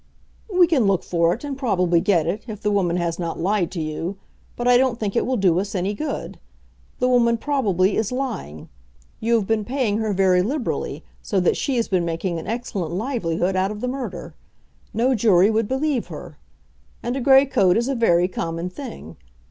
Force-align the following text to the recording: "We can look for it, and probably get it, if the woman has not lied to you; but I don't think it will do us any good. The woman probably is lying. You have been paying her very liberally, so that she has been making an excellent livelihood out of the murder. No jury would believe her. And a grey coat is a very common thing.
"We 0.51 0.65
can 0.65 0.85
look 0.87 1.03
for 1.03 1.31
it, 1.35 1.43
and 1.43 1.55
probably 1.55 2.01
get 2.01 2.25
it, 2.25 2.45
if 2.47 2.59
the 2.61 2.71
woman 2.71 2.95
has 2.97 3.19
not 3.19 3.39
lied 3.39 3.69
to 3.73 3.79
you; 3.83 4.17
but 4.55 4.67
I 4.67 4.75
don't 4.75 4.99
think 4.99 5.15
it 5.15 5.27
will 5.27 5.37
do 5.37 5.59
us 5.59 5.75
any 5.75 5.93
good. 5.93 6.39
The 6.97 7.07
woman 7.07 7.37
probably 7.37 7.97
is 7.97 8.11
lying. 8.11 8.67
You 9.19 9.35
have 9.35 9.45
been 9.45 9.63
paying 9.63 9.99
her 9.99 10.11
very 10.11 10.41
liberally, 10.41 11.03
so 11.21 11.39
that 11.41 11.55
she 11.55 11.75
has 11.75 11.87
been 11.87 12.03
making 12.03 12.39
an 12.39 12.47
excellent 12.47 12.95
livelihood 12.95 13.55
out 13.55 13.69
of 13.69 13.79
the 13.79 13.87
murder. 13.87 14.33
No 14.91 15.13
jury 15.13 15.51
would 15.51 15.67
believe 15.67 16.07
her. 16.07 16.39
And 17.03 17.15
a 17.15 17.21
grey 17.21 17.45
coat 17.45 17.77
is 17.77 17.87
a 17.87 17.93
very 17.93 18.27
common 18.27 18.71
thing. 18.71 19.17